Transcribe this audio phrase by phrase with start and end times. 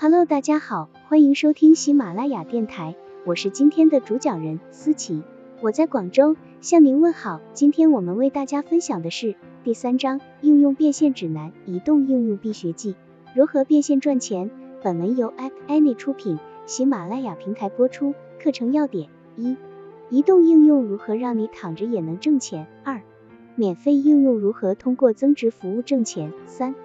[0.00, 2.94] Hello，大家好，欢迎收听喜马拉雅电台，
[3.26, 5.24] 我是今天的主讲人思琪，
[5.60, 7.40] 我在广州向您问好。
[7.52, 9.34] 今天我们为大家分享的是
[9.64, 12.94] 第三章应用变现指南，移动应用必学记，
[13.34, 14.52] 如何变现赚钱。
[14.84, 18.14] 本文由 App Annie 出品，喜马拉雅平台播出。
[18.40, 19.56] 课程要点：一、
[20.10, 23.02] 移动应用如何让你躺着也能挣钱；二、
[23.56, 26.76] 免费应用如何通过增值服务挣钱；三、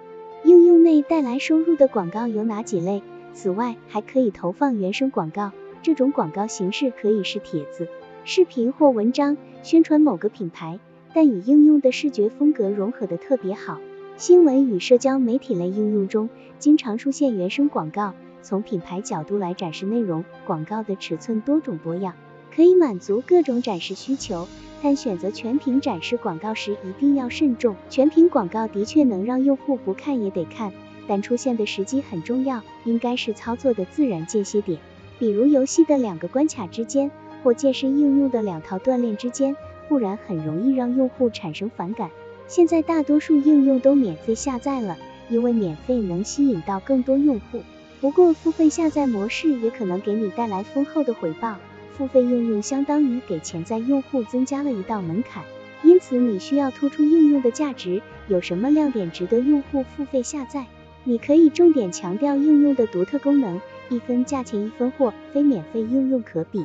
[0.44, 3.02] 应用内带来收入的广告有哪几类？
[3.32, 7.88] 此外，还可以投放原生广告，这种广告形式可以是帖子、
[8.24, 10.78] 视频或文章，宣传某个品牌，
[11.14, 13.80] 但与应用的视觉风格融合的特别好。
[14.18, 16.28] 新闻与社交媒体类应用中
[16.58, 22.14] 经常出现原生广告，从品牌角度来展示内容，广告的尺寸多种多样，
[22.54, 24.46] 可以满足各种展示需求。
[24.82, 30.74] 但选择全屏展示广告时一定要慎重，全屏广告的确能让用户不看也得看，
[31.08, 34.78] 但出现的时机很重要，应该是操作的自然间歇点，
[35.18, 37.10] 比如游戏的两个关卡之间，
[37.42, 39.56] 或健身应用的两套锻炼之间，
[39.88, 42.10] 不然很容易让用户产生反感。
[42.46, 44.98] 现在大多数应用都免费下载了，
[45.30, 47.62] 因为免费能吸引到更多用户。
[48.02, 51.56] 不过付费下载模式也可能给你带来丰厚的回报。
[51.96, 55.42] 付费应用相当于给潜在用户增加了一道门槛，
[55.82, 58.02] 因此你需要突出应用的价值。
[58.28, 60.66] 有什么亮点值得用户付费下载？
[61.04, 66.64] 你可以重点强调应用的独特功能，一分价钱一分货，非免费应用可比。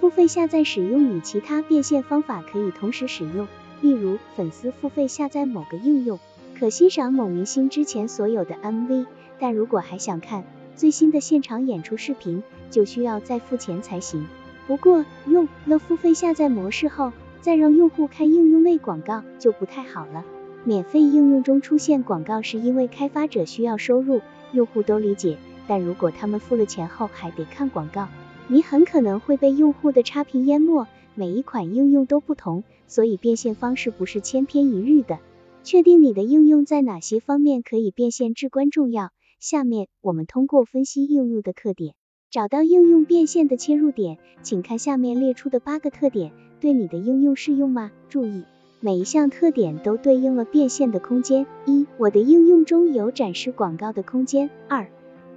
[0.00, 3.48] 付费下载使用与其他变现方法可以同时使用。
[3.82, 6.18] 例如，粉丝付费下载某个应用，
[6.58, 9.06] 可欣赏某明星之前所有的 MV，
[9.38, 10.44] 但如果还想看
[10.76, 14.26] 最新的现场演出视频，就需要再付钱才行。
[14.70, 20.24] 不过，用了付费下载模式后，再让用户看应用内广告就不太好了。
[20.62, 24.20] 免费应用中出现广告是因为开发者需要收入，
[24.52, 28.06] 用户都理解，但如果他们付了钱后还得看广告，
[28.46, 30.86] 你很可能会被用户的差评淹没。
[31.16, 35.18] 每一款应用都不同，所以变现方式不是千篇一律的。
[35.64, 39.10] 确定你的应用在哪些方面可以变现至关重要。
[39.40, 41.96] 下面我们通过分析应用的特点，
[42.30, 44.18] 找到应用变现的切入点。
[44.42, 46.30] 请看下面列出的八个特点，
[46.60, 47.90] 对你的应用适用吗？
[48.08, 48.44] 注意，
[48.78, 51.44] 每一项特点都对应了变现的空间。
[51.66, 54.48] 一、我的应用中有展示广告的空间。
[54.68, 54.86] 二、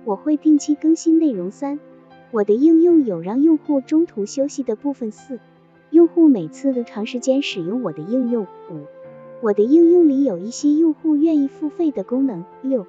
[0.06, 1.50] 我会定期更新内容。
[1.50, 1.80] 三、
[2.30, 5.10] 我的应用有让用户中途休息的部分。
[5.10, 5.40] 四、
[5.90, 8.46] 用户每次都长时间使用我的应用。
[8.70, 8.86] 五，
[9.42, 12.46] 我的应用里有一些用户愿意付费的功能。
[12.62, 12.86] 六，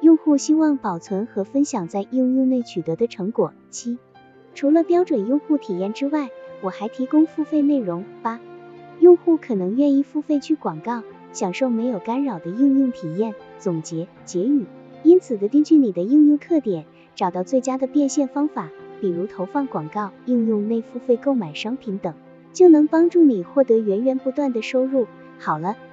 [0.00, 3.52] 用户希望保存和分享在应用内取得的成果。
[3.70, 3.98] 七，
[4.54, 6.30] 除了标准用户体验之外，
[6.62, 8.04] 我还提供付费内容。
[8.22, 8.40] 八，
[9.00, 11.02] 用户可能愿意付费去广告，
[11.32, 13.34] 享受没有干扰的应用体验。
[13.58, 14.66] 总结结语，
[15.02, 16.84] 因此的根据你的应用特点，
[17.14, 18.70] 找到最佳的变现方法，
[19.00, 22.14] 比如投放广告、应用内付费购买商品等。
[22.52, 25.06] 就能帮助你获得源源不断的收入。
[25.38, 25.76] 好了，